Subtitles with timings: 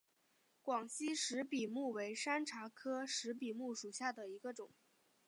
[0.63, 4.71] 广西石笔木为山茶科石笔木属下的一个种。